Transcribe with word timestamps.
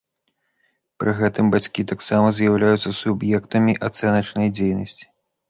Пры 1.03 1.11
гэтым 1.19 1.51
бацькі 1.55 1.85
таксама 1.91 2.33
з'яўляюцца 2.39 2.95
суб'ектамі 3.01 3.79
ацэначнай 3.91 4.53
дзейнасці. 4.57 5.05